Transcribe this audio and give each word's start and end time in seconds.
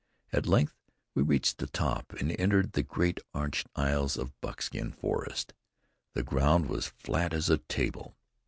At 0.33 0.47
length 0.47 0.73
we 1.13 1.21
reached 1.21 1.59
the 1.59 1.67
top, 1.67 2.13
and 2.13 2.31
entered 2.39 2.71
the 2.71 2.81
great 2.81 3.19
arched 3.35 3.67
aisles 3.75 4.17
of 4.17 4.31
Buckskin 4.41 4.91
Forest. 4.93 5.53
The 6.15 6.23
ground 6.23 6.65
was 6.69 6.87
flat 6.87 7.35
as 7.35 7.51
a 7.51 7.59
table. 7.59 8.17